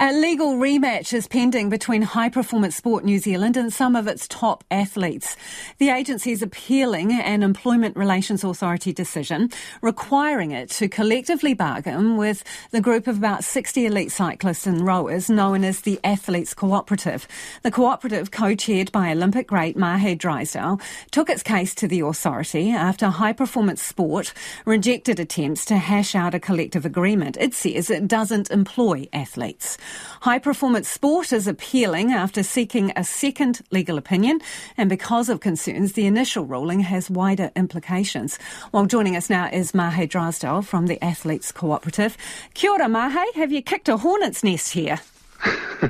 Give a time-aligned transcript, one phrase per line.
[0.00, 4.28] A legal rematch is pending between High Performance Sport New Zealand and some of its
[4.28, 5.36] top athletes.
[5.78, 9.50] The agency is appealing an Employment Relations Authority decision
[9.82, 15.28] requiring it to collectively bargain with the group of about 60 elite cyclists and rowers
[15.28, 17.26] known as the Athletes Cooperative.
[17.64, 20.80] The cooperative, co-chaired by Olympic great Mahé Drysdale,
[21.10, 24.32] took its case to the authority after High Performance Sport
[24.64, 27.36] rejected attempts to hash out a collective agreement.
[27.40, 29.76] It says it doesn't employ athletes.
[30.22, 34.40] High performance sport is appealing after seeking a second legal opinion,
[34.76, 38.38] and because of concerns, the initial ruling has wider implications.
[38.72, 42.16] Well, joining us now is Mahé Drysdale from the Athletes Cooperative.
[42.54, 43.24] Kia ora, Mahé.
[43.34, 44.98] Have you kicked a hornet's nest here?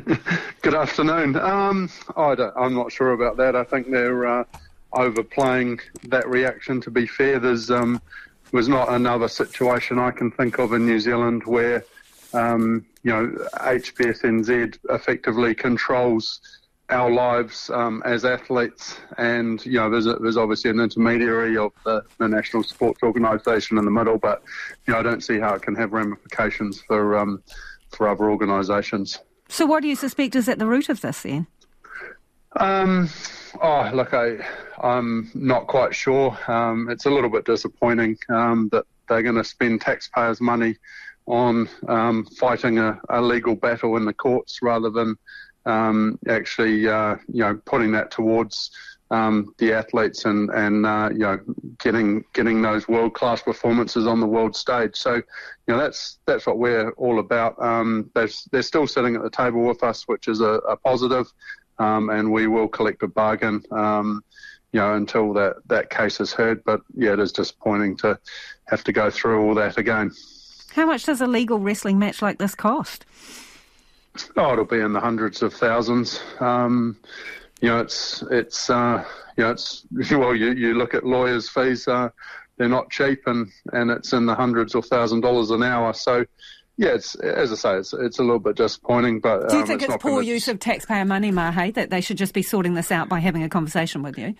[0.62, 1.36] Good afternoon.
[1.36, 3.56] Um, I am not sure about that.
[3.56, 4.44] I think they're uh,
[4.92, 6.80] overplaying that reaction.
[6.82, 8.00] To be fair, there's um,
[8.52, 11.84] was not another situation I can think of in New Zealand where
[12.32, 16.40] um, you know, HPSNZ effectively controls
[16.90, 21.72] our lives um, as athletes, and you know, there's, a, there's obviously an intermediary of
[21.84, 24.42] the, the, National Sports Organisation in the middle, but
[24.86, 27.42] you know, I don't see how it can have ramifications for um,
[27.90, 29.18] for other organisations.
[29.48, 31.46] So, what do you suspect is at the root of this then?
[32.56, 33.08] Um,
[33.62, 34.38] oh, look, I,
[34.82, 36.38] I'm not quite sure.
[36.50, 40.76] Um, it's a little bit disappointing um, that they're going to spend taxpayers' money
[41.28, 45.16] on um, fighting a, a, legal battle in the courts rather than
[45.66, 48.70] um, actually, uh, you know, putting that towards
[49.10, 51.40] um, the athletes and and uh, you know
[51.78, 54.96] getting getting those world class performances on the world stage.
[54.96, 55.22] So you
[55.66, 57.60] know that's that's what we're all about.
[57.62, 61.32] Um, they're they're still sitting at the table with us, which is a, a positive,
[61.78, 63.62] um, and we will collect a bargain.
[63.70, 64.22] Um,
[64.72, 66.62] you know, until that, that case is heard.
[66.62, 68.18] But yeah, it is disappointing to
[68.66, 70.12] have to go through all that again.
[70.72, 73.04] How much does a legal wrestling match like this cost?
[74.36, 76.20] Oh, it'll be in the hundreds of thousands.
[76.40, 76.96] Um,
[77.60, 79.04] you know, it's it's uh,
[79.36, 82.10] you know, it's well, you, you look at lawyers' fees, uh,
[82.56, 85.92] they're not cheap, and, and it's in the hundreds of thousand dollars an hour.
[85.92, 86.24] So,
[86.76, 89.20] yeah, it's as I say, it's it's a little bit disappointing.
[89.20, 92.00] But do you um, think it's, it's poor use of taxpayer money, Mahé, that they
[92.00, 94.34] should just be sorting this out by having a conversation with you?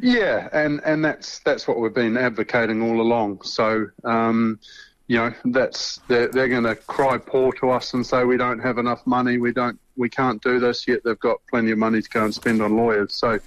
[0.00, 3.42] Yeah, and and that's that's what we've been advocating all along.
[3.42, 3.88] So.
[4.04, 4.60] Um,
[5.08, 8.60] you know, that's they're, they're going to cry poor to us and say we don't
[8.60, 10.86] have enough money, we don't, we can't do this.
[10.86, 13.14] Yet they've got plenty of money to go and spend on lawyers.
[13.14, 13.40] So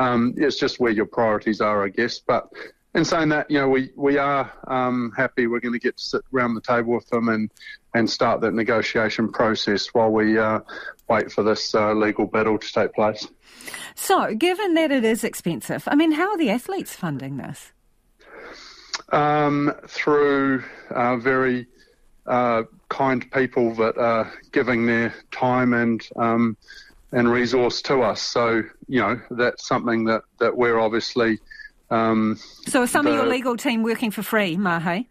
[0.00, 2.18] um, it's just where your priorities are, I guess.
[2.18, 2.50] But
[2.96, 6.02] in saying that, you know, we we are um, happy we're going to get to
[6.02, 7.50] sit around the table with them and
[7.94, 10.58] and start that negotiation process while we uh,
[11.08, 13.28] wait for this uh, legal battle to take place.
[13.94, 17.72] So, given that it is expensive, I mean, how are the athletes funding this?
[19.10, 21.66] Um, through uh, very
[22.26, 26.56] uh, kind people that are giving their time and um,
[27.12, 28.20] and resource to us.
[28.20, 31.38] So you know that's something that, that we're obviously.
[31.90, 35.06] Um, so some the, of your legal team working for free, Mahé?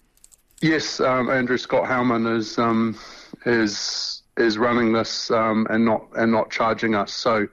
[0.61, 2.97] Yes, um, Andrew Scott Howman is um,
[3.45, 7.13] is is running this um, and not and not charging us.
[7.13, 7.47] So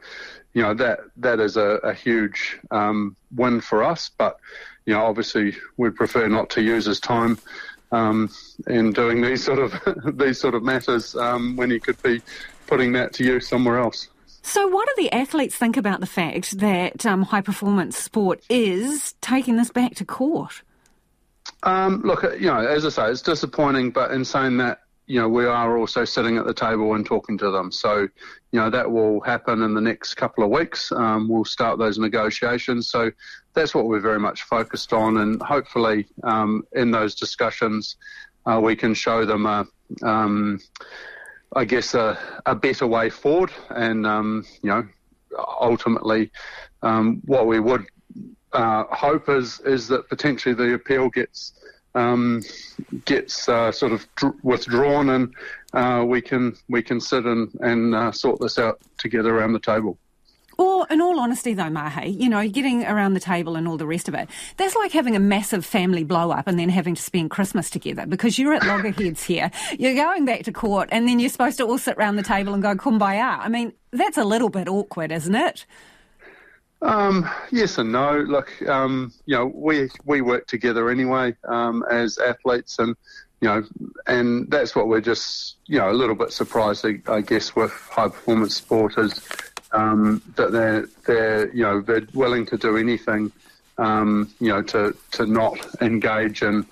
[0.52, 4.38] you know that that is a, a huge um, win for us, but
[4.86, 7.38] you know, obviously we'd prefer not to use his time
[7.92, 8.30] um,
[8.66, 9.74] in doing these sort of
[10.18, 12.22] these sort of matters um, when he could be
[12.66, 14.08] putting that to use somewhere else.
[14.42, 19.14] So, what do the athletes think about the fact that um, high performance sport is
[19.20, 20.62] taking this back to court?
[21.62, 24.80] Um, look, you know, as I say, it's disappointing, but in saying that,
[25.10, 27.72] you know, we are also sitting at the table and talking to them.
[27.72, 28.02] So,
[28.52, 30.92] you know, that will happen in the next couple of weeks.
[30.92, 32.88] Um, we'll start those negotiations.
[32.88, 33.10] So
[33.52, 35.16] that's what we're very much focused on.
[35.16, 37.96] And hopefully, um, in those discussions,
[38.46, 39.66] uh, we can show them a,
[40.04, 40.60] um,
[41.56, 42.16] I guess, a,
[42.46, 43.50] a, better way forward.
[43.70, 44.86] And, um, you know,
[45.60, 46.30] ultimately,
[46.82, 47.84] um, what we would
[48.52, 51.54] uh, hope is, is that potentially the appeal gets
[51.96, 52.42] um,
[53.04, 55.34] gets uh, sort of dr- withdrawn, and
[55.72, 59.60] uh, we can we can sit and, and uh, sort this out together around the
[59.60, 59.98] table.
[60.60, 63.86] Or, in all honesty, though, Mahé, you know, getting around the table and all the
[63.86, 64.28] rest of it,
[64.58, 68.04] that's like having a massive family blow up and then having to spend Christmas together
[68.04, 69.50] because you're at loggerheads here.
[69.78, 72.52] You're going back to court and then you're supposed to all sit around the table
[72.52, 73.38] and go kumbaya.
[73.38, 75.64] I mean, that's a little bit awkward, isn't it?
[76.82, 78.18] Um, yes and no.
[78.20, 82.96] Look, um, you know, we we work together anyway um, as athletes, and
[83.40, 83.64] you know,
[84.06, 88.08] and that's what we're just you know a little bit surprised, I guess, with high
[88.08, 89.20] performance sport is
[89.72, 93.30] um, that they're they're you know they're willing to do anything,
[93.76, 96.64] um, you know, to to not engage and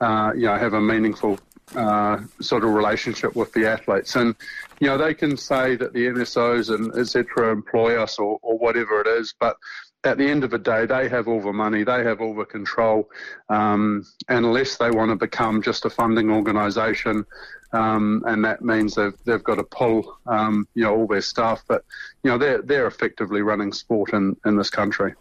[0.00, 1.38] uh, you know have a meaningful
[1.76, 4.16] uh, sort of relationship with the athletes.
[4.16, 4.34] And,
[4.80, 7.52] you know, they can say that the NSOs and etc.
[7.52, 9.56] employ us or, or whatever it is, but
[10.04, 12.44] at the end of the day, they have all the money, they have all the
[12.44, 13.08] control,
[13.48, 17.24] um, unless they want to become just a funding organisation,
[17.72, 21.62] um, and that means they've they've got to pull, um, you know, all their staff.
[21.68, 21.84] But
[22.22, 25.14] you know, they're they're effectively running sport in in this country.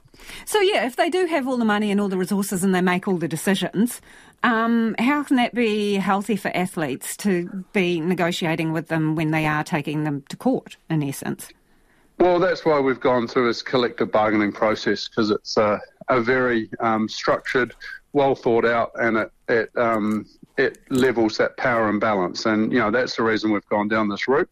[0.45, 2.81] So yeah, if they do have all the money and all the resources and they
[2.81, 4.01] make all the decisions,
[4.43, 9.45] um, how can that be healthy for athletes to be negotiating with them when they
[9.45, 11.49] are taking them to court, in essence?
[12.19, 15.79] Well, that's why we've gone through this collective bargaining process because it's a,
[16.09, 17.73] a very um, structured,
[18.13, 20.25] well thought out, and it it, um,
[20.57, 22.45] it levels that power imbalance.
[22.45, 24.49] And you know that's the reason we've gone down this route.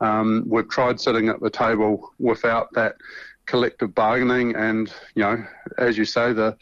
[0.00, 2.96] Um, we've tried sitting at the table without that
[3.46, 5.44] collective bargaining, and you know,
[5.78, 6.56] as you say, the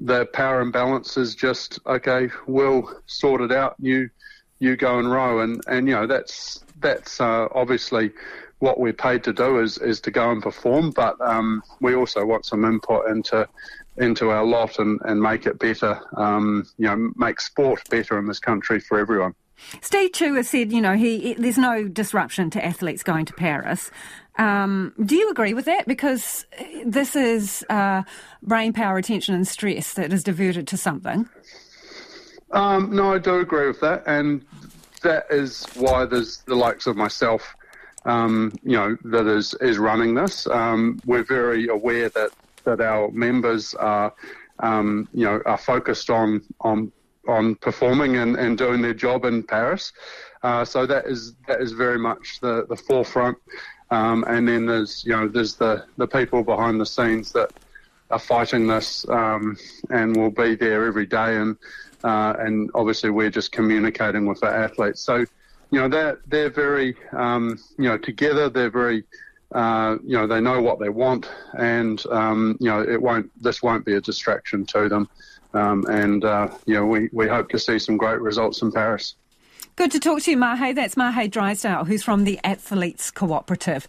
[0.00, 2.28] the power imbalance is just okay.
[2.46, 3.76] We'll sort it out.
[3.80, 4.10] You
[4.58, 8.12] you go and row, and and you know that's that's uh, obviously
[8.58, 12.24] what we're paid to do is, is to go and perform, but um, we also
[12.24, 13.46] want some input into
[13.98, 18.26] into our lot and, and make it better, um, you know, make sport better in
[18.26, 19.34] this country for everyone.
[19.80, 23.90] Steve Chu has said, you know, he, there's no disruption to athletes going to Paris.
[24.38, 25.86] Um, do you agree with that?
[25.86, 26.46] Because
[26.84, 28.02] this is uh,
[28.42, 31.28] brain power, attention, and stress that is diverted to something.
[32.52, 34.44] Um, no, I do agree with that, and
[35.02, 37.56] that is why there's the likes of myself
[38.06, 40.46] um, you know, that is, is running this.
[40.46, 42.30] Um, we're very aware that,
[42.64, 44.14] that our members are,
[44.60, 46.92] um, you know, are focused on, on,
[47.26, 49.92] on performing and, and doing their job in Paris.
[50.44, 53.36] Uh, so that is, that is very much the, the forefront.
[53.90, 57.52] Um, and then there's, you know, there's the, the people behind the scenes that
[58.10, 59.56] are fighting this um,
[59.90, 61.36] and will be there every day.
[61.36, 61.56] And,
[62.04, 65.00] uh, and obviously we're just communicating with our athletes.
[65.00, 65.24] So,
[65.70, 69.04] you know, they're, they're very, um, you know, together, they're very,
[69.52, 73.30] uh, you know, they know what they want, and um, you know, it won't.
[73.40, 75.08] This won't be a distraction to them,
[75.54, 79.14] um, and uh, you know, we, we hope to see some great results in Paris.
[79.76, 80.72] Good to talk to you, Mahe.
[80.72, 83.84] That's Mahe Drysdale, who's from the Athletes Cooperative.